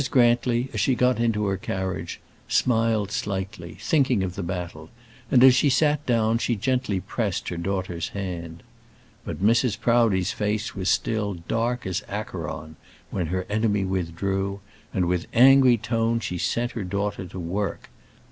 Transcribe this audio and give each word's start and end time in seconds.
Grantly, 0.09 0.67
as 0.73 0.79
she 0.81 0.95
got 0.95 1.19
into 1.19 1.45
her 1.45 1.57
carriage, 1.57 2.19
smiled 2.47 3.11
slightly, 3.11 3.77
thinking 3.79 4.23
of 4.23 4.33
the 4.33 4.41
battle, 4.41 4.89
and 5.29 5.43
as 5.43 5.53
she 5.53 5.69
sat 5.69 6.03
down 6.07 6.39
she 6.39 6.55
gently 6.55 6.99
pressed 6.99 7.49
her 7.49 7.55
daughter's 7.55 8.09
hand. 8.09 8.63
But 9.23 9.43
Mrs. 9.43 9.79
Proudie's 9.79 10.31
face 10.31 10.73
was 10.73 10.89
still 10.89 11.35
dark 11.35 11.85
as 11.85 12.01
Acheron 12.09 12.77
when 13.11 13.27
her 13.27 13.45
enemy 13.47 13.85
withdrew, 13.85 14.61
and 14.91 15.05
with 15.05 15.27
angry 15.35 15.77
tone 15.77 16.19
she 16.19 16.39
sent 16.39 16.71
her 16.71 16.83
daughter 16.83 17.25
to 17.27 17.33
her 17.39 17.39
work. 17.39 17.81
"Mr. 17.83 18.17